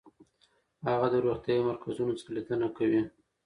[0.89, 3.01] هغه د روغتیايي مرکزونو څخه لیدنه کوي.